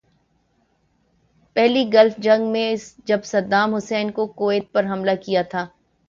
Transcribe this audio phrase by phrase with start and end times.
[1.55, 2.73] پہلی گلف جنگ میں
[3.05, 5.65] جب صدام حسین نے کویت پہ حملہ کیا تھا۔